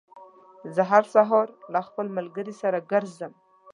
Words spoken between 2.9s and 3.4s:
ګرځم.